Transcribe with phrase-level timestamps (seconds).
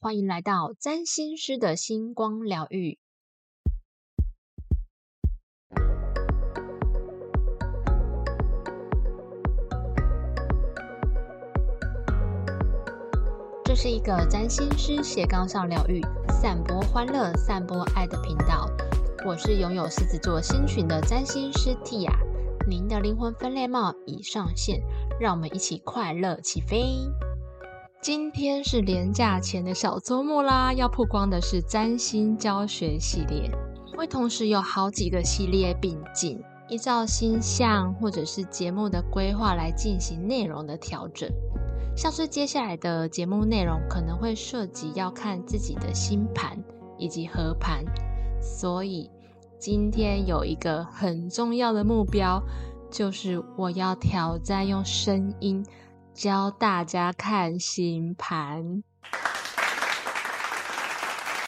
[0.00, 3.00] 欢迎来到占星师的星光疗愈。
[13.64, 18.70] 这是一个占星师斜杠上疗愈、散播欢乐、散播爱的频道。
[19.26, 22.14] 我是拥有狮子座星群的占星师 Tia，
[22.68, 24.80] 您的灵魂分类帽已上线，
[25.18, 26.84] 让我们一起快乐起飞。
[28.00, 33.50] 今天是连假前的小周末啦，要曝光的是占星教学系列，
[33.96, 41.28] 会同时有好几个系列并进，依照星象或者是节目的规划来进行内容的调整。
[41.96, 46.56] 像是接下来的节目内容可能会涉及要看自己的星盘
[46.98, 47.84] 以及合盘，
[48.40, 49.10] 所以
[49.58, 52.40] 今天有一个很重要的目标，
[52.92, 55.66] 就是我要挑战用声音。
[56.18, 58.82] 教大家看星盘，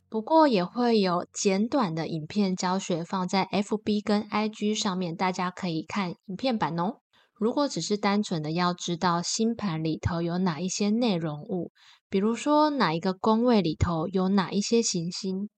[0.08, 6.98] 不过也会有简短的影片教学放在 FB 跟 IG 上面，大家可以看影片版哦。
[7.34, 11.72] 如果只是单纯的要知道星盘里头有哪一些内容物，
[12.08, 15.50] 比如说哪一个宫位里头有哪一些行星，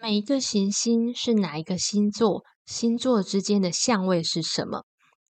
[0.00, 4.84] 每一个行星是哪一个星座，星座之间的相位是什么。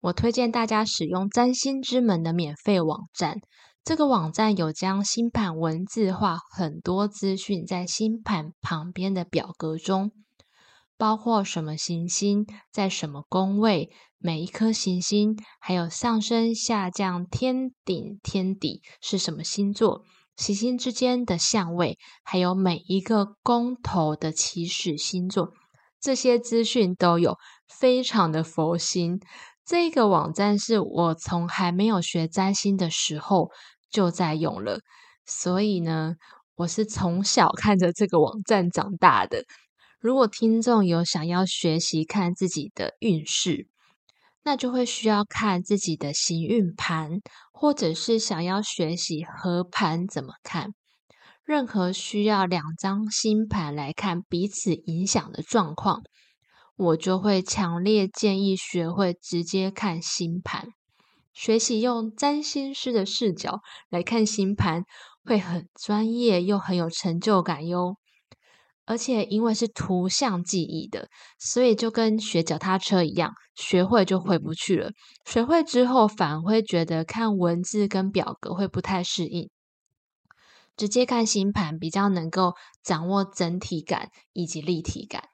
[0.02, 3.40] 我推荐大家使用占星之门的免费网站。
[3.84, 10.10] 这个网站有将星盘文字化很多资讯在星盘旁边的表格中，
[10.96, 20.02] 包括什么行星在什么宫位，每一颗行星，还有上升、下降、天顶、天底是什么星座，
[20.36, 25.52] 行星之间的相位，还有每一个宫头的起始星座，
[26.00, 27.36] 这些资讯都有，
[27.68, 29.20] 非常的佛心。
[29.64, 33.50] 这个网站是我从还没有学占星的时候
[33.90, 34.80] 就在用了，
[35.24, 36.14] 所以呢，
[36.56, 39.44] 我是从小看着这个网站长大的。
[40.00, 43.68] 如果听众有想要学习看自己的运势，
[44.42, 47.20] 那就会需要看自己的行运盘，
[47.52, 50.74] 或者是想要学习合盘怎么看。
[51.44, 56.02] 任何需要两张星盘来看彼此影响的状况。
[56.76, 60.68] 我就会强烈建议学会直接看星盘，
[61.32, 63.60] 学习用占星师的视角
[63.90, 64.84] 来看星盘，
[65.24, 67.96] 会很专业又很有成就感哟。
[68.84, 74.90] 而且因为是图像记忆的，所以就跟学脚踏车一样，学会就回不去了。
[75.24, 79.48] 学会之后反而会觉得看文字跟表格会不太适应，
[80.76, 85.28] 直接看星盘比较能够掌握整体感以及立体感。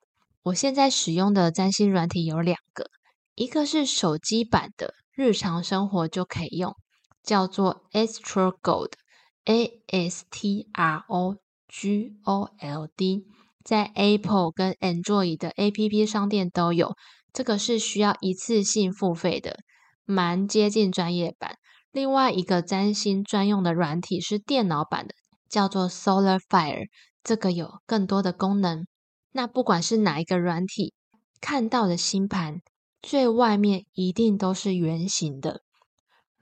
[0.45, 2.91] 我现在使用的占星软体有两个，
[3.35, 6.75] 一个是手机版的，日常生活就可以用，
[7.23, 11.37] 叫做 Astro Gold，A S T R O
[11.69, 13.27] G O L D，
[13.65, 16.95] 在 Apple 跟 Android 的 A P P 商店都有。
[17.31, 19.59] 这个是需要一次性付费的，
[20.05, 21.57] 蛮接近专业版。
[21.93, 25.15] 另外一个占星专用的软体是电脑版的，
[25.49, 26.87] 叫做 Solar Fire，
[27.23, 28.87] 这个有更多的功能。
[29.33, 30.95] 那不管是哪一个软体
[31.41, 32.61] 看到的星盘，
[33.01, 35.63] 最外面一定都是圆形的。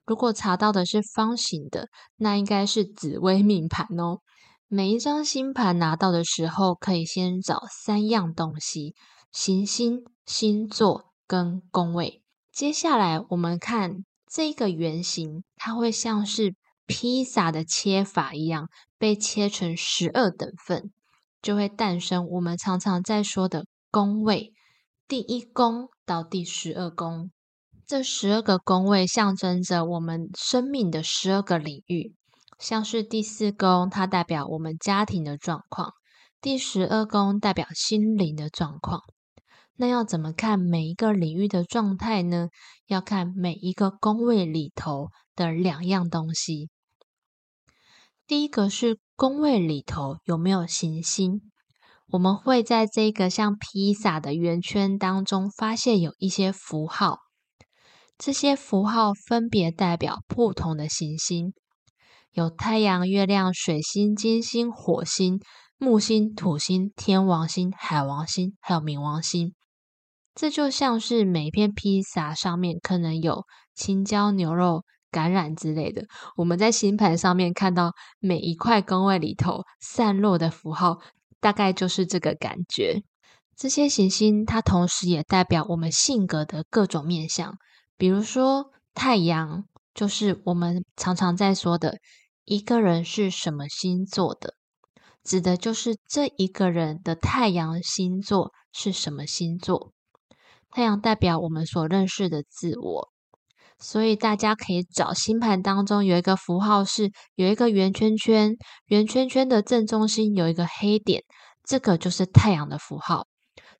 [0.07, 4.21] 如果查到的是方形的，那应该是紫微命盘哦。
[4.69, 8.95] 每一张星盘拿到的时候，可以先找三样东西：
[9.33, 12.23] 行星、星座跟宫位。
[12.53, 16.55] 接下来我们看这个圆形，它会像是
[16.87, 20.93] 披萨的切法一样，被切成十二等份。
[21.43, 24.53] 就会诞生我们常常在说的宫位，
[25.07, 27.31] 第一宫到第十二宫，
[27.87, 32.15] 这十二个宫位象征着我们生命的十二个领域。
[32.59, 35.91] 像是第四宫，它代表我们家庭的状况；
[36.41, 39.03] 第十二宫代表心灵的状况。
[39.77, 42.49] 那要怎么看每一个领域的状态呢？
[42.87, 46.71] 要看每一个宫位里头的两样东西。
[48.27, 48.99] 第一个是。
[49.17, 51.41] 宫位里头有没有行星？
[52.09, 57.21] 我们会在这个像披萨的圆圈当中发现有一些符号，
[58.19, 61.55] 这些符号分别代表不同的行星，
[62.31, 65.41] 有太阳、月亮、水星、金星、火星、
[65.79, 69.55] 木星、土星、天王星、海王星，还有冥王星。
[70.35, 73.45] 这就像是每片披萨上面可能有
[73.75, 74.85] 青椒牛肉。
[75.11, 76.05] 感染之类的，
[76.37, 80.99] 我们在星盘上面看到每一块宫位里头散落的符号，
[81.41, 83.03] 大概就是这个感觉。
[83.57, 87.55] 这些行星它同时也代表我们性格的各种面相，
[87.97, 89.65] 比如说太阳，
[89.95, 91.99] 就是我们常常在说的
[92.45, 94.55] 一个人是什么星座的。
[95.25, 99.93] 指的就是这一个人的太阳星座是什么星座。
[100.71, 103.09] 太阳代表我们所认识的自我，
[103.79, 108.57] 所以大家可以找星盘当中有一个符号是有一个圆圈圈，
[108.87, 111.23] 圆圈圈的正中心有一个黑点，
[111.63, 113.27] 这个就是太阳的符号。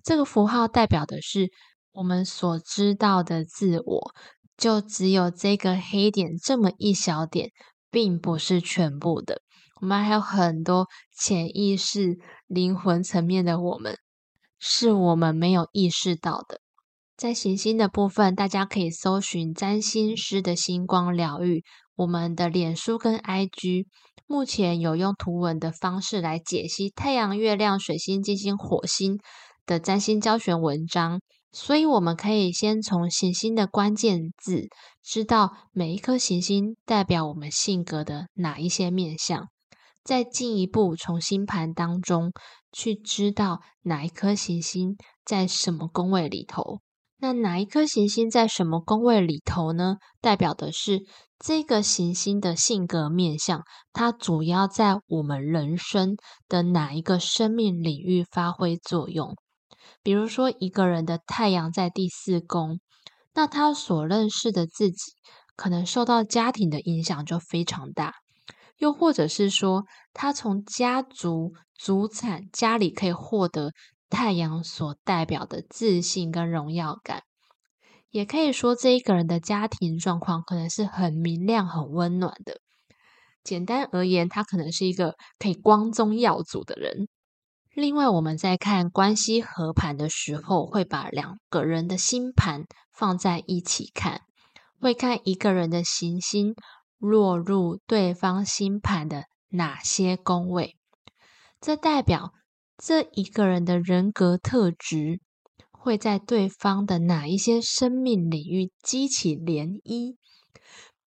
[0.03, 1.51] 这个符号代表的是
[1.93, 4.13] 我们所知道的自我，
[4.57, 7.51] 就只有这个黑点这么一小点，
[7.91, 9.41] 并不是全部的。
[9.81, 10.87] 我们还有很多
[11.19, 13.99] 潜意识、灵魂层面的我们，
[14.59, 16.61] 是我们没有意识到的。
[17.17, 21.65] 在行星的部分，大家可以搜寻占星师的星光疗愈。
[21.97, 23.87] 我们的脸书跟 IG
[24.27, 29.19] 目前有用图文的方式来解析太阳、月亮、水星、金星、火星。
[29.67, 31.21] 的占星教学文章，
[31.51, 34.69] 所以我们可以先从行星的关键字，
[35.03, 39.49] 知道每一颗行星代表我们性格的哪一些面相，
[40.05, 42.31] 再进一步从星盘当中
[42.71, 46.79] 去知道哪一颗行星在什么宫位里头。
[47.19, 49.97] 那哪一颗行星在什么宫位里头呢？
[50.21, 51.01] 代表的是
[51.39, 56.17] 这个行星的性格面相，它主要在我们人生
[56.49, 59.35] 的哪一个生命领域发挥作用？
[60.03, 62.81] 比如说，一个人的太阳在第四宫，
[63.35, 65.13] 那他所认识的自己，
[65.57, 68.11] 可能受到家庭的影响就非常大；
[68.77, 73.73] 又或者是说，他从家族、祖产、家里可以获得
[74.09, 77.23] 太阳所代表的自信跟荣耀感。
[78.11, 82.61] 也可以说，这一个人的家庭状况可能是很明亮、很温暖的。
[83.45, 87.09] 简单而言，他可能是一个可以光宗耀祖的人。
[87.75, 94.23] 另外，我们在看关系合盘的时候，会把两个人的星盘放在一起看，
[94.81, 96.55] 会看一个人的行星
[96.99, 100.77] 落入对方星盘的哪些宫位，
[101.61, 102.33] 这代表
[102.79, 105.21] 这一个人的人格特质
[105.71, 110.17] 会在对方的哪一些生命领域激起涟漪。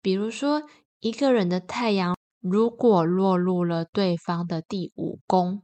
[0.01, 0.61] 比如说，
[0.99, 5.63] 一个人的太阳如果落入了对方的第五宫。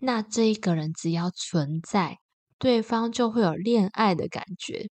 [0.00, 2.18] 那这一个人只要存在，
[2.58, 4.90] 对方就会有恋爱的感觉。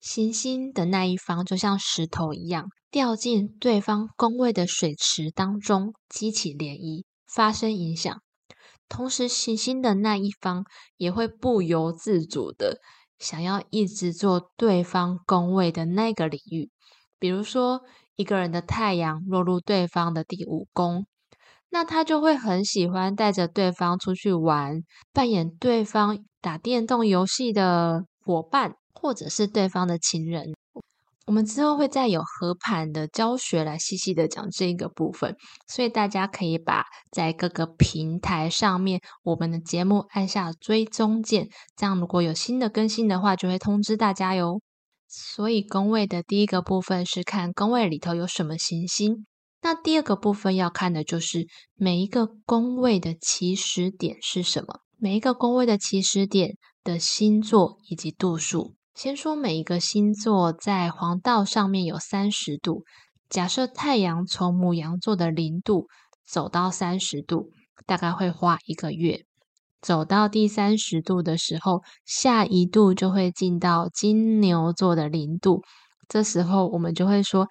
[0.00, 8.22] 行星的那一方就像石头一样，掉进对方宫位的水池当中，激起涟漪，发生影响。
[8.88, 10.64] 同时，行星的那一方
[10.96, 12.78] 也会不由自主的
[13.18, 16.70] 想要一直做对方宫位的那个领域。
[17.18, 17.82] 比如说，
[18.16, 21.06] 一个人的太阳落入对方的第五宫。
[21.70, 30.54] 那他就会很喜欢带着对方出去玩，扮演对方打电动游戏的伙伴，或者是对方的情人。
[31.26, 35.34] 我们之后会再有合盘的教学来细细的讲这一个部分，
[35.66, 44.60] 所以大家可以把在各个平台上面我们的节目按下追踪键，这样如果有新的更新的话，就会通知大家哟。
[45.08, 49.26] 所以宫位的第一个部分是看宫位里头有什么行星。
[49.62, 58.74] 那第二个部分要看的就是每一个宫位的起始点是什么，每一个宫位的起始点的星座以及度数。
[58.94, 62.84] 先说每一个星座在黄道上面有三十度，
[63.28, 65.88] 假设太阳从母羊座的零度
[66.24, 67.50] 走到三十度，
[67.86, 69.24] 大概会花一个月。
[69.82, 75.62] 走到第三十度的时候，下一度就会进到金牛座的零度，
[76.08, 77.48] 这时候我们就会说。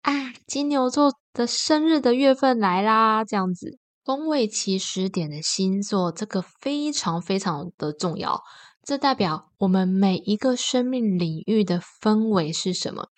[0.00, 0.12] 啊，
[0.46, 8.40] 金牛座的生日的月份来啦，这样子，宫位起始点的星座，这个非常非常的重要。
[8.86, 13.08] 这代表我们每一个生命领域的氛围是什么。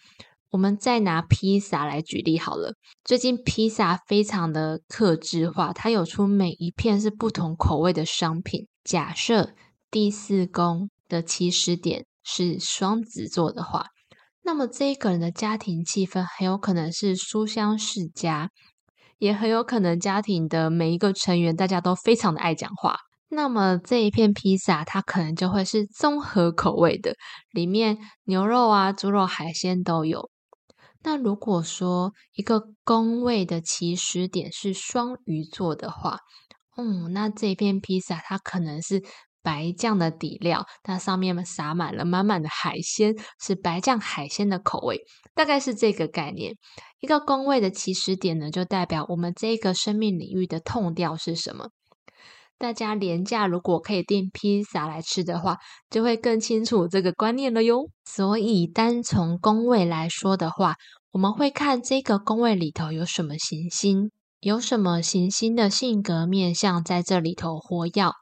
[0.49, 2.73] 我们再拿披萨来举例好了，
[3.05, 8.67] 最近披萨非常的克制化，它有出每一片是不同口味的商品。
[8.83, 9.51] 假设
[9.91, 13.89] 第四宫的起始点是双子座的话。
[14.43, 18.49] 那么这一个人的家庭气氛很有可能是书香世家，
[19.19, 22.97] 也很有可能家庭的每一个成员大家都非常的爱讲话。
[23.29, 27.15] 那么这一片披萨它可能就会是综合口味的，
[27.53, 30.31] 里面牛肉啊、猪肉、海鲜都有。
[31.03, 36.19] 那如果说一个宫位的起始点是双鱼座的话，
[36.77, 39.03] 嗯，那这一片披萨它可能是。
[39.41, 44.99] 白酱的底料，它上面撒满了满满的海鲜，是白酱海鲜的口味，
[45.35, 46.53] 大概是这个概念。
[47.01, 51.71] 一个宫位的起始点呢，就代表我们这个生命领域的痛调是什么。
[52.59, 57.88] 大家廉价如果可以订披萨来吃的话，就会更清楚这个观念了哟。
[58.05, 60.75] 所以单从宫位来说的话，
[61.12, 64.11] 我们会看这个宫位里头有什么行星。
[64.41, 68.12] 有什么行星的性格面相在这里头活跃，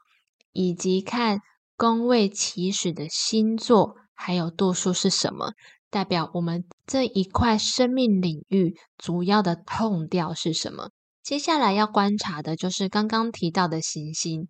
[0.51, 1.41] 以及看
[1.75, 5.51] 宫位起始的星座还有度数是什么，
[5.91, 10.89] 代表我们这一块生命领域主要的痛调是什么。
[11.27, 14.47] 接下来要观察的就是刚刚提到的行星。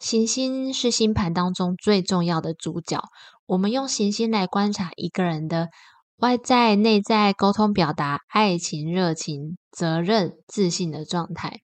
[0.00, 3.02] 行星是星盘当中最重要的主角。
[3.44, 5.68] 我们用行星来观察一个人的
[6.16, 11.60] 外在、内在、沟通表达、爱情、热情、责任、自信的状态。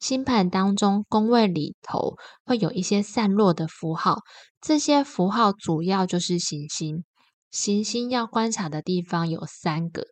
[0.00, 4.16] 星盘当中宫位里头会有一些散落的符号，
[4.60, 7.04] 这些符号主要就是行星。
[7.52, 10.06] 行星要观察的地方有三个，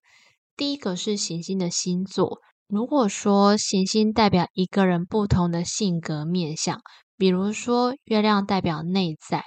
[0.56, 2.38] 第一个是行星的星座。
[2.66, 6.80] 如果说行星代表一个人不同的性格面相，
[7.16, 9.44] 比如说月亮代表内在，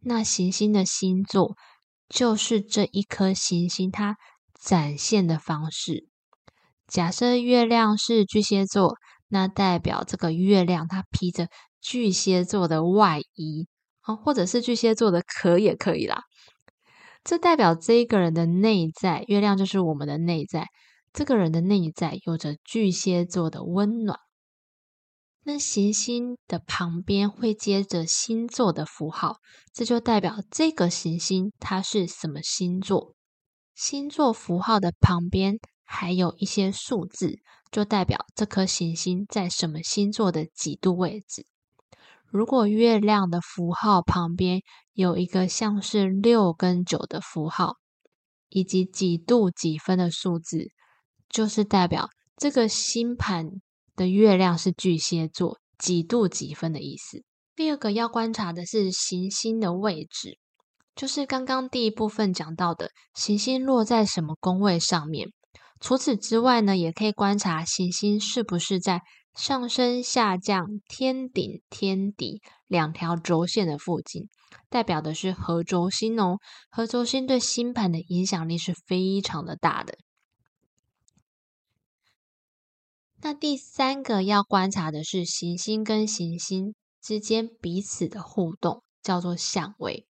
[0.00, 1.56] 那行星的星座
[2.08, 4.16] 就是这一颗行星它
[4.60, 6.08] 展现的方式。
[6.88, 8.96] 假设月亮是巨蟹座，
[9.28, 11.48] 那代表这个月亮它披着
[11.80, 13.68] 巨蟹座的外衣
[14.00, 16.22] 啊，或者是巨蟹座的壳也可以啦。
[17.24, 20.66] 这代表这一个人的内在，月亮就是我们的内在。
[21.12, 24.18] 这个人的内在有着巨蟹座的温暖，
[25.44, 29.36] 那行星的旁边会接着星座的符号，
[29.74, 33.14] 这就代表这个行星它是什么星座。
[33.74, 37.40] 星座符号的旁边还有一些数字，
[37.70, 41.44] 就代表这颗行星在什么星座的几度位置。
[42.26, 44.62] 如果月亮的符号旁边
[44.94, 47.74] 有一个像是六跟九的符号，
[48.48, 50.70] 以及几度几分的数字。
[51.32, 53.48] 就是代表这个星盘
[53.96, 57.24] 的月亮是巨蟹座，几度几分的意思。
[57.56, 60.38] 第二个要观察的是行星的位置，
[60.94, 65.28] 就是刚刚第一部分讲到的行星落在什么宫位上面。
[65.80, 69.00] 除此之外呢，也可以观察行星是不是在
[69.34, 74.28] 上升、下降、天顶、天底两条轴线的附近，
[74.68, 76.38] 代表的是合轴星哦。
[76.70, 79.94] 合轴星对星盘的影响力是非常的大的。
[83.24, 90.08] 那第三个要观察的是行星跟行星之间彼此的互动，叫做相位。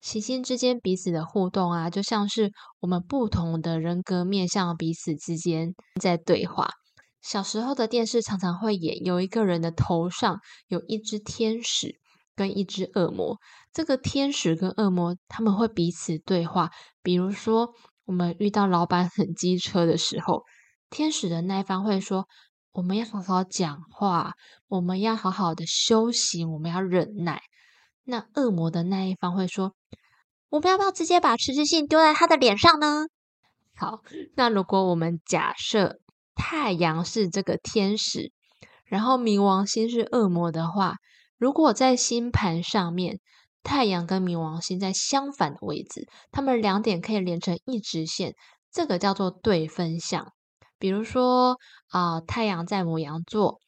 [0.00, 2.50] 行星之间彼此的互动啊，就像是
[2.80, 6.70] 我们不同的人格面向彼此之间在对话。
[7.22, 12.00] 小时候的电视常常会演，有一个人的头上有一只天使
[12.34, 13.38] 跟一只恶魔，
[13.72, 16.70] 这个天使跟恶魔他们会彼此对话。
[17.00, 17.72] 比如说，
[18.06, 20.42] 我们遇到老板很机车的时候。
[20.94, 22.28] 天使的那一方会说
[22.70, 24.34] ：“我们要好好讲话，
[24.68, 27.42] 我们要好好的修行，我们要忍耐。”
[28.06, 29.74] 那恶魔的那一方会说
[30.50, 33.06] ：“我们要不要直接把辞职信丢在他的脸上呢？”
[33.74, 34.02] 好，
[34.36, 35.98] 那如果我们假设
[36.36, 38.30] 太阳是这个天使，
[38.84, 40.98] 然后冥王星是恶魔的话，
[41.38, 43.18] 如果在星盘上面
[43.64, 48.36] 太阳跟冥王星在相反的位置，他们两点可以连成一直线，
[48.70, 50.32] 这个叫做对分相。
[50.84, 53.62] 比如说啊，太阳在母羊座，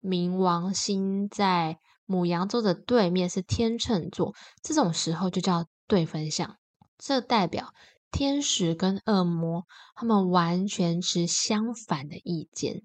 [0.00, 6.58] 冥王星在母羊座的对面是天秤座，这种时候就叫对分相。
[6.96, 7.74] 这代表
[8.12, 12.84] 天使跟恶魔他们完全持相反的意见。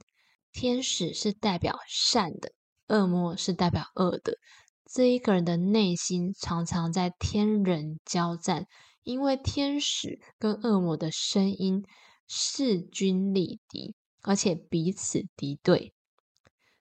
[0.52, 2.54] 天使是代表善的，
[2.88, 4.40] 恶魔是代表恶的。
[4.92, 8.66] 这一个人的内心常常在天人交战，
[9.04, 11.86] 因为天使跟恶魔的声音。
[12.28, 15.94] 势均力敌，而且彼此敌对。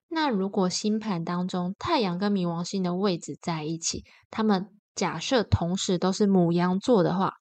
[0.08, 7.34] 那如果星盘当中太阳跟冥王星的位置在一起，他们假设同时都是母羊座的话，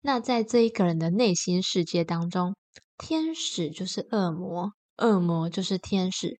[0.00, 2.54] 那在这一个人的内心世界当中，
[2.96, 6.38] 天使就是恶魔，恶魔就是天使。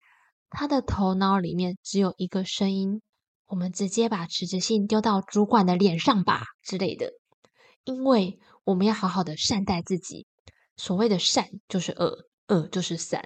[0.51, 3.03] 他的头脑里面只有一个声音：
[3.47, 7.11] 我们直接把辞职信丢到主管的脸上吧之类的。
[7.85, 10.27] 因为我们要好好的善待自己。
[10.77, 13.23] 所谓的善就是恶，恶就是善，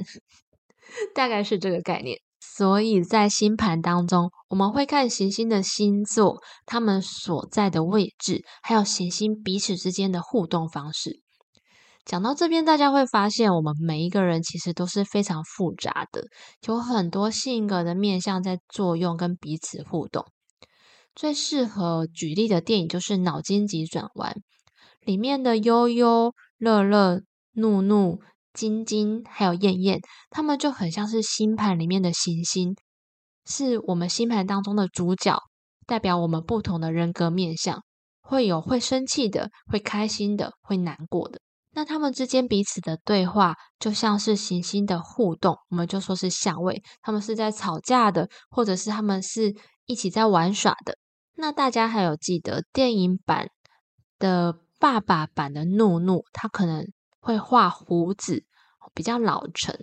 [1.14, 2.18] 大概是这个概念。
[2.38, 11.20] 所以在星盘当中，我们会看行星的星座，他们所在的位置，还有行星彼此之间的互动方式。
[12.04, 16.24] 讲到这边，大家会发现，我们每一个人其实都是非常复杂的，
[16.66, 20.24] 有很多性格的面向在作用跟彼此互动。
[21.14, 24.32] 最适合举例的电影就是《脑筋急转弯》
[25.04, 27.22] 里面的悠悠、乐乐。
[27.56, 28.20] 怒怒、
[28.52, 32.76] 晶晶还有燕燕，他们就很像是星盘里面的行星，
[33.44, 35.38] 是我们星盘当中的主角，
[35.86, 37.82] 代表我们不同的人格面相，
[38.20, 41.40] 会有会生气的，会开心的，会难过的。
[41.72, 46.82] 那他们之间彼此的对话，就像是行星的互动，我们就说是相位。
[47.02, 50.96] 他们是在吵架的，或者是他们是一起在玩耍的。
[51.34, 53.48] 那大家还有记得电影版
[54.18, 56.86] 的爸爸版的怒怒，他可能
[57.26, 58.44] 会画胡子，
[58.94, 59.74] 比较老成。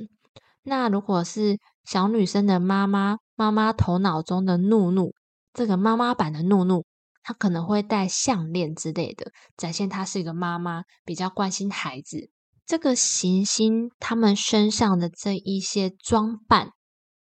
[0.62, 5.14] 那如果是小女生的妈妈，妈妈头脑中的怒怒，
[5.54, 6.86] 这个妈妈版的怒怒。
[7.22, 12.30] 她可能会戴项链之类的，展现她是一个妈妈，比较关心孩子。
[12.66, 16.70] 这个行星他们身上的这一些装扮，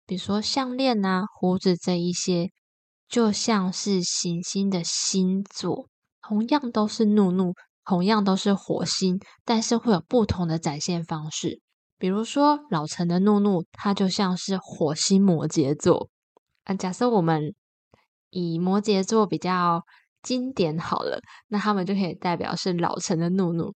[0.05, 2.51] 比如说项链啊、胡子这一些，
[3.09, 5.89] 就像是行星的星座，
[6.21, 7.55] 同样都是怒怒，
[7.85, 11.61] 同样都是火星，但是会有不同的展现方式。
[11.97, 16.09] 比如说老陈的怒怒，它就像是火星摩羯座。
[16.63, 17.53] 啊，假设我们。
[18.35, 19.83] 以摩羯座比较
[20.23, 23.75] 经典好了，那他们就可以代表是老成的怒怒，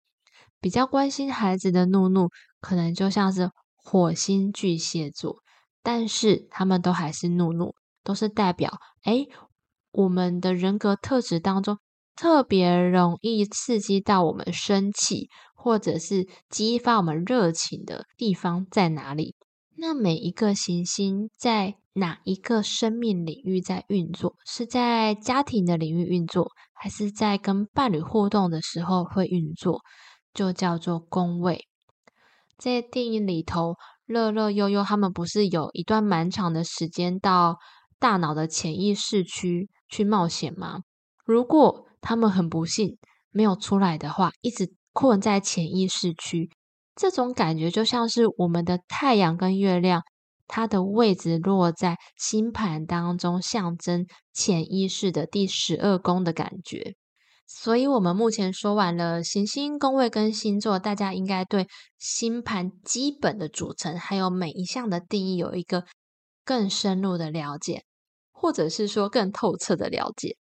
[0.60, 2.28] 比较关心孩子的怒怒，
[2.60, 5.38] 可能就像是火星巨蟹座，
[5.82, 9.26] 但是他们都还是怒怒，都是代表哎，
[9.90, 11.76] 我们的人格特质当中
[12.16, 19.34] 特别容易刺激到我们生气，或者是激发我们热情的地方在哪里？
[19.76, 21.76] 那每一个行星在。
[21.96, 24.34] 哪一个生命领域在运作？
[24.44, 29.80] 是在家庭的领域运作，还是在跟伴侣互动的时候会运作？
[30.32, 31.68] 就叫做宫位。
[32.58, 37.58] 在电影里头，乐乐悠悠他们不是有一段蛮长的时间到
[38.00, 40.80] 大脑的潜意识区去冒险吗？
[41.24, 42.98] 如果他们很不幸
[43.30, 46.50] 没有出来的话，一直困在潜意识区，
[46.94, 50.02] 这种感觉就像是我们的太阳跟月亮。
[50.46, 56.94] 它的位置落在星盘当中，象征潜意识的第十二宫的感觉。
[57.46, 61.66] 所以，我们目前说完了行星宫位跟星座，大家应该对
[61.98, 65.84] 星盘基本的组成，还有每一项的定义有一个
[66.44, 67.84] 更深入的了解，
[68.30, 70.36] 或者是说更透彻的了解。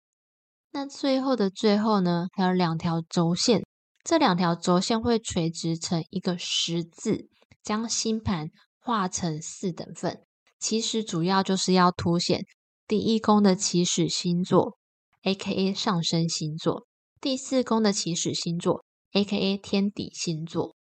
[0.78, 3.64] 那最后的最后呢，还有两条轴线，
[4.04, 7.28] 这两条轴线会垂直成一个十字，
[7.64, 8.50] 将星盘。
[8.78, 10.22] 划成四等份，
[10.60, 12.44] 其实主要就是要凸显
[12.86, 14.78] 第一宫的起始星座
[15.24, 16.86] ，A.K.A 上升星座；
[17.20, 20.76] 第四宫的起始星座，A.K.A 天底星座；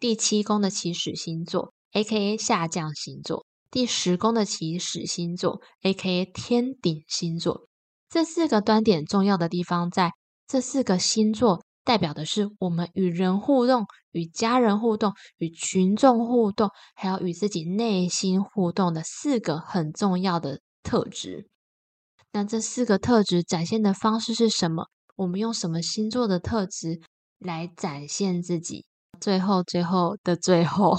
[0.00, 7.68] 第七宫的起始星座，A.K.A 下降星座；第十宫的起始星座，A.K.A 天顶星座。
[8.12, 10.12] 这四个端点重要的地方，在
[10.46, 11.64] 这四个星座。
[11.82, 21.48] 代表的是我们与人互动、与家人互动、与群众互动，还有与自己内心互动的四个很重要的特质。
[22.30, 24.86] 那这四个特质展现的方式是什么？
[25.16, 27.00] 我们用什么星座的特质
[27.38, 28.84] 来展现自己？
[29.18, 30.96] 最后，最后的最后，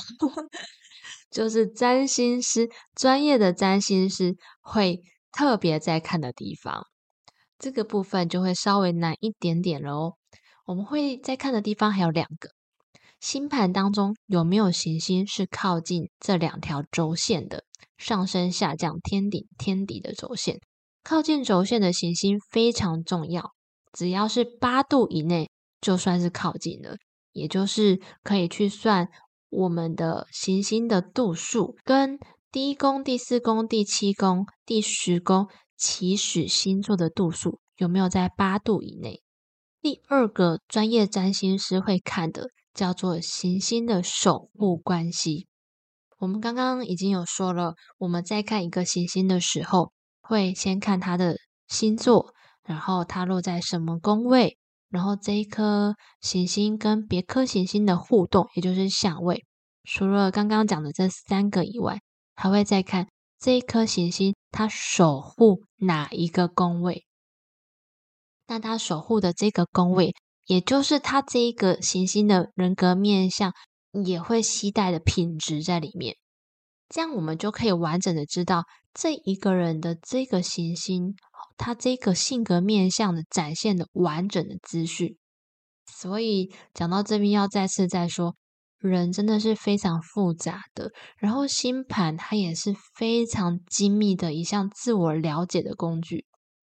[1.32, 5.00] 就是占星师专业的占星师会
[5.32, 6.88] 特别在看的地方。
[7.64, 10.18] 这个部分就会稍微难一点点了。
[10.66, 12.50] 我们会在看的地方还有两个
[13.22, 17.64] 星盘当中有没有行星是靠近这两条轴线的
[17.98, 20.60] 上升、下降、天顶、天底的轴线，
[21.06, 23.52] 靠近轴线的行星非常重要。
[23.94, 25.50] 只要是八度以内，
[25.80, 26.98] 就算是靠近了，
[27.32, 29.08] 也就是可以去算
[29.50, 32.20] 我们的行星的度数，跟
[32.52, 35.48] 第一宫、第四宫、第七宫、第十宫
[35.84, 39.22] 起始星座的度数有没有在八度以内。
[39.82, 45.46] 第二个专业占星师会看的叫做行星的守护关系。
[46.20, 49.92] 我们刚刚已经有说了，我们在看一个行星的时候，
[50.22, 51.36] 会先看它的
[51.68, 59.44] 星座，然后它落在什么宫位，然后这一颗行星跟别颗行星的互动，也就是相位。
[59.84, 62.00] 除了刚刚讲的这三个以外，
[62.36, 63.10] 还会再看
[63.44, 67.06] 这一颗行星它守护哪一个宫位。
[68.48, 73.54] 那他守护的这个宫位，也就是他这一个行星的人格面相，
[74.06, 76.16] 也会期待的品质在里面。
[76.88, 81.14] 这样我们就可以完整的知道这一个人的这个行星，
[81.58, 85.18] 他这个性格面相的展现的完整的资讯。
[85.86, 88.38] 所以讲到这边，要再次再说，
[88.90, 96.26] 人真的是非常复杂的，然后星盘它也是非常精密的一项自我了解的工具。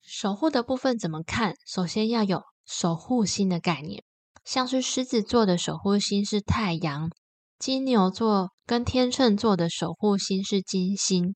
[0.01, 1.53] 守护的部分怎么看？
[1.67, 4.03] 首先要有守护星的概念，
[4.43, 7.11] 像是狮子座的守护星是太阳，
[7.59, 11.35] 金牛座跟天秤座的守护星是金星。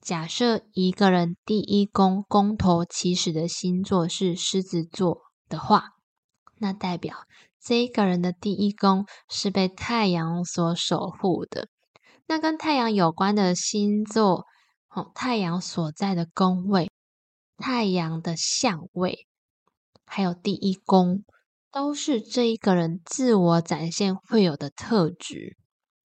[0.00, 5.90] 假设一个人第一宫宫头起始的星座是狮子座的话，
[6.56, 7.16] 那代表
[7.62, 11.68] 这一个人的第一宫是被太阳所守护的。
[12.26, 14.46] 那跟太阳有关的星座，
[14.88, 16.90] 哦，太阳所在的宫位、
[17.56, 19.26] 太阳的相位，
[20.06, 21.24] 还有第一宫，
[21.70, 25.56] 都是这一个人自我展现会有的特质。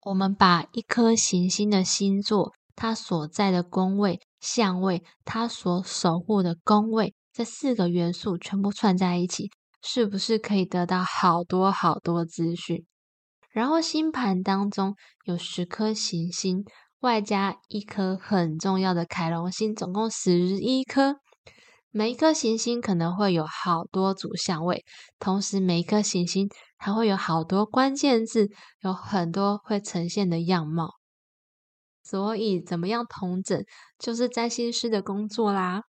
[0.02, 9.50] 我们把一颗行星的星座，它所在的宫位、相位，它所守护的宫位，这四个元素全部串在一起，
[9.86, 12.86] 是不是可以得到好多好多资讯？
[13.50, 14.94] 然后星盘当中
[15.24, 16.64] 有十颗行星，
[17.00, 21.16] 外加一颗很重要的凯龙星，总共十一颗。
[21.90, 24.84] 每一颗行星可能会有好多组相位，
[25.18, 28.48] 同时每一颗行星还会有好多关键字，
[28.80, 30.94] 有很多会呈现的样貌。
[32.02, 33.62] 所以，怎么样同整，
[33.98, 35.82] 就是占星师的工作啦。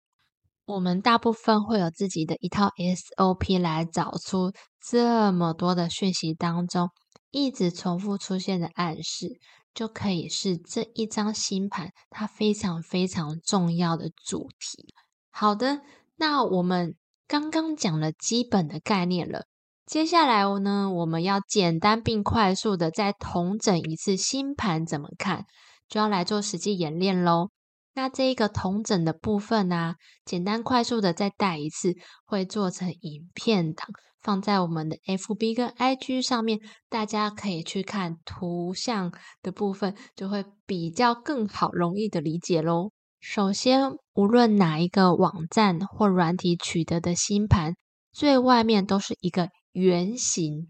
[0.67, 6.89] 我们大部分会有自己的一套 SOP 来找出这么多的讯息当中，
[7.31, 9.29] 一直重复出现的暗示，
[9.75, 14.95] 就可以是这一张星盘它非常非常重要的主题。
[15.31, 15.83] 好的，
[16.17, 16.95] 那我们
[17.29, 19.45] 刚刚讲了基本的概念了，
[19.85, 25.45] 接下来呢，我们要简单并快速的再统整一次星盘怎么看，
[25.89, 27.51] 就要来做实际演练喽。
[27.95, 33.89] 那这一个同整的部分呢，简单快速的再带一次，会做成影片档，
[34.21, 42.91] 放在我们的 FB 跟 IG 上面，大家可以去看图像的部分，就会比较更好，容易的理解喽。
[43.21, 47.75] 首先，无论哪一个网站或软体取得的星盘，
[48.13, 50.69] 最外面都是一个圆形。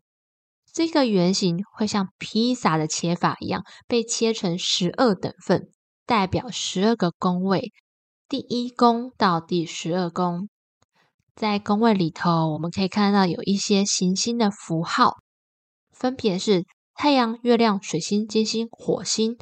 [0.73, 5.69] 这个圆形会像披萨的切法一样，被切成十二等份，
[6.07, 7.73] 代表十二个宫位，
[8.29, 10.49] 第一宫到第十二宫。
[11.35, 15.17] 在宫位里头，我们可以看到有一些行星的符号，
[15.93, 16.65] 分别是
[16.95, 19.37] 太阳、月亮、水星、金星、火星。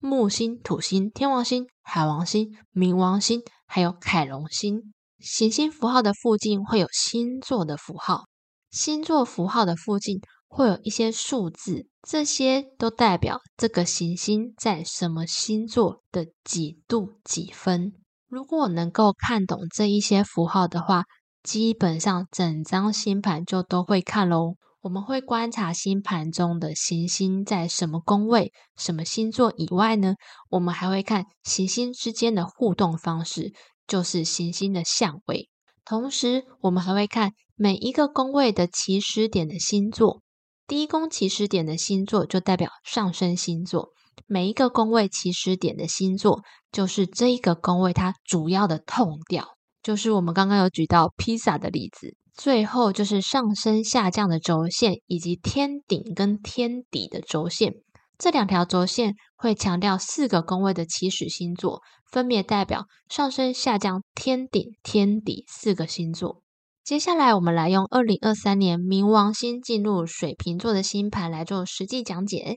[0.00, 4.92] 木星、土星、天王星、海王星、冥王星，还有凯龙星。
[5.18, 8.26] 行星符号的附近会有星座的符号，
[8.70, 17.92] 星座符号的附近会有一些数字，这些都代表这个行星在什么星座的几度几分。
[18.26, 21.04] 如果能够看懂这一些符号的话，
[21.42, 24.56] 基本上整张星盘就都会看喽。
[24.80, 30.14] 我们会观察星盘中的行星在什么宫位、什么星座以外呢？
[30.50, 33.52] 我们还会看行星之间的互动方式，
[33.86, 35.48] 就是行星的相位。
[35.84, 40.22] 同时，我们还会看每一个宫位的起始点的星座。
[40.68, 43.88] 第一宫起始点的星座就代表上升星座，
[44.26, 49.56] 每一个宫位起始点的星座就是这一个宫位它主要的痛调。
[49.82, 52.18] 就是我们刚刚有举到披萨的例子。
[52.34, 57.72] 最后就是上升下降的轴线，以及天顶跟天底的轴线。
[58.18, 61.80] 这两条轴线会强调四个宫位的起始星座，
[62.12, 66.42] 分别代表上升、下降、天顶、天底四个星座。
[66.88, 72.56] 接下来，我们来用二零二三年冥王星进入水瓶座的星盘来做实际讲解。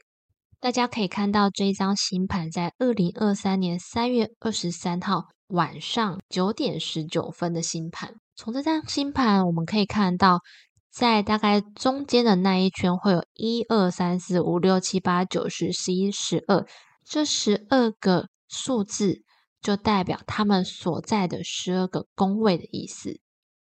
[0.61, 8.13] 大家可以看到这一张星盘在二零二三年三月二十三号晚上九点十九分的星盘。
[8.37, 10.39] 从这张星盘，我们可以看到，
[10.89, 16.65] 在大概中间的那一圈，会有一二三四五六七八九十十一十二，
[17.03, 19.23] 这十二个数字
[19.61, 23.19] 就代表他们所在的十二个宫位的意思。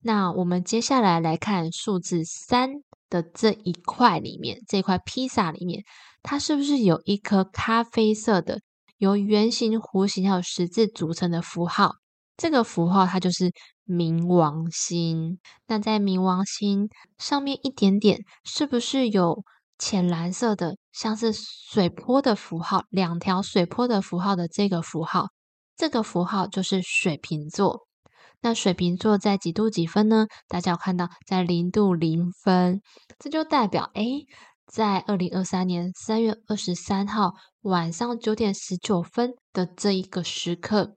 [0.08, 2.76] 那我们接下来来看数字三
[3.10, 5.84] 的这一块里面，这块披萨里面，
[6.24, 8.62] 它是不是有一颗咖啡色的，
[9.00, 11.96] 由圆形、弧形还有十字组成的符号？
[12.38, 13.52] 这个符号它就是
[13.86, 15.40] 冥王星。
[15.68, 19.44] 那在冥王星上面一点点，是不是有
[19.78, 22.86] 浅蓝色的，像是水波的符号？
[22.90, 25.28] 两条水波的符号的这个符号，
[25.76, 27.87] 这个符号就是水瓶座。
[28.42, 30.28] 那水瓶座在几度几分呢？
[30.48, 32.82] 大家有看到在零度零分，
[33.20, 34.04] 这就代表哎，
[34.66, 40.96] 在二零二三年三月二十三号晚上九点十九分的这一个时刻。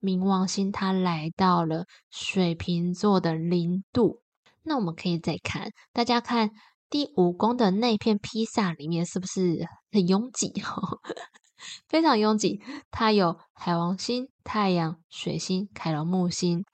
[0.00, 4.22] 冥王星它来到了水瓶座的零度，
[4.62, 6.50] 那我们可以再看，大家看
[6.88, 10.50] 第五宫的那片披萨里面是不是很拥挤？
[11.88, 12.60] 非常拥挤。
[12.90, 16.64] 它有海王星、太阳、水星、凯龙木星。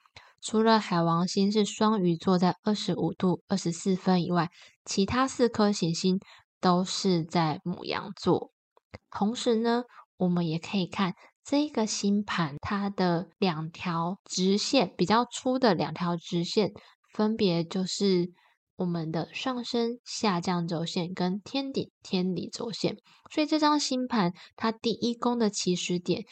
[0.40, 4.51] 除了海王星是双鱼座在二十五度二十四分以外，
[4.85, 6.20] 其他四颗行星
[6.61, 8.53] 都是在母羊座。
[9.11, 9.85] 同时呢，
[10.16, 11.14] 我们也可以看。
[11.44, 16.72] 这个星盘，它的两条直线比较粗的两条直线，
[17.12, 18.33] 分别就是
[18.76, 22.98] 我们的上升、下降轴线跟天顶、天理轴线。
[23.30, 26.24] 所以这张星盘它第一宫的起始点，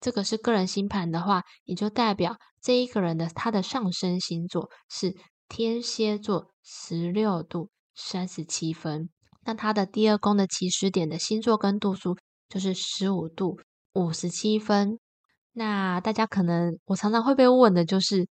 [0.00, 5.16] 这个是个人星盘的话，也就代表这一个人的他的上升星座是
[5.48, 9.08] 天蝎座，十六度三十七分。
[9.44, 12.16] 那他的第二宫的起始点的星座跟度数
[12.48, 13.60] 就是十五度
[13.92, 14.98] 五十七分。
[15.52, 18.28] 那大家可能我常常会被问的就是。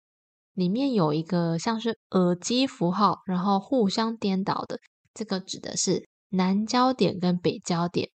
[0.55, 4.79] 里面有一个像是耳机符号，然后互相颠倒的，
[5.15, 8.11] 这个指的是南焦点跟北焦点。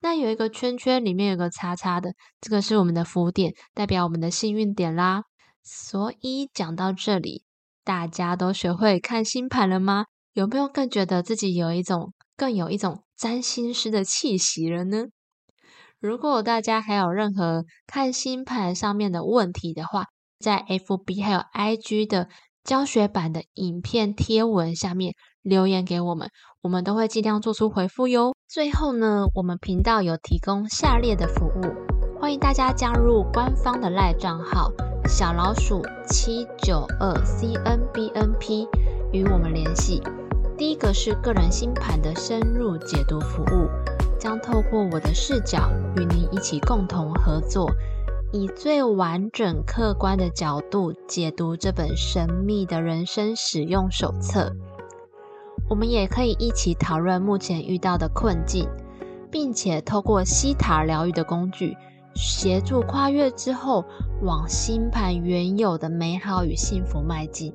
[0.00, 5.22] 那有一个圈圈，里面有个叉叉的，这个是我们的福点，代表我们的幸运点啦。
[5.64, 7.42] 所以讲到这里，
[7.84, 10.04] 大家都学会看星盘了吗？
[10.32, 15.06] 有没有更觉得自己有一种更有一种占星师的气息了呢？
[15.98, 20.06] 如果大家还有任何看星盘上面的问题的话，
[20.38, 22.28] 在 FB 还有 IG 的
[22.62, 26.30] 教学版的影片贴文下面留言给我们，
[26.62, 28.34] 我们都会尽量做出回复哟。
[28.46, 34.70] 最后呢，我们频道有提供下列的服务，欢迎大家加入官方的赖账号
[35.08, 38.68] 小老鼠七九二 CNBNP
[39.12, 40.00] 与我们联系。
[40.56, 43.68] 第一个是个人星盘的深入解读服务，
[44.20, 47.68] 将透过我的视角与您一起共同合作。
[48.30, 54.52] 以最完整、客观的角度解读这本神秘的人生使用手册。
[55.70, 58.68] 我们也可以一起讨论目前遇到的困境，
[59.30, 61.74] 并且透过西塔疗愈的工具，
[62.14, 63.84] 协助跨越之后
[64.22, 67.54] 往星盘原有的美好与幸福迈进。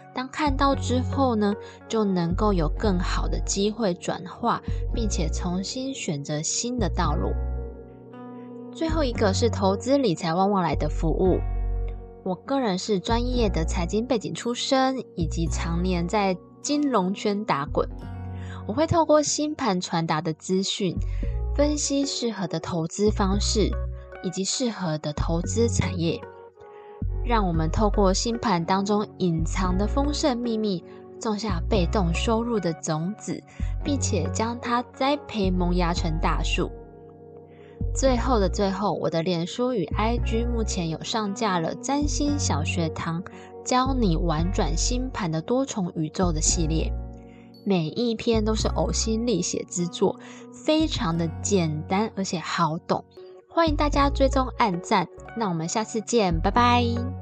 [0.13, 1.53] 当看到之后呢，
[1.87, 4.61] 就能够有更好的机会转化，
[4.93, 7.31] 并且重新选择新的道路。
[8.73, 11.39] 最后一个是投资理财旺旺来的服务。
[12.23, 17.89] 我个人是专业的财经背景出身，以及常年在金融圈打滚。
[18.67, 20.95] 我会透过星盘传达的资讯，
[21.55, 23.71] 分析适合的投资方式，
[24.23, 26.21] 以及适合的投资产业，
[27.23, 30.83] 让我们透过星盘当中隐藏的丰盛秘密，
[31.19, 33.41] 种下被动收入的种子，
[33.83, 36.71] 并且将它栽培萌芽成大树。
[37.93, 43.23] 最后的最后，我的脸书与 IG 目前有上架了占星小学堂，
[43.65, 46.91] 教你玩转星盘的多重宇宙的系列，
[47.65, 50.19] 每一篇都是呕心沥血之作，
[50.53, 53.03] 非常的简单而且好懂，
[53.53, 57.20] 欢迎大家追踪按赞，那我们下次见，拜拜。